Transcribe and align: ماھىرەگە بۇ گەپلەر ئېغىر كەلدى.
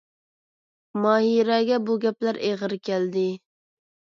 ماھىرەگە 1.03 1.77
بۇ 1.91 1.99
گەپلەر 2.07 2.41
ئېغىر 2.49 2.75
كەلدى. 2.91 3.29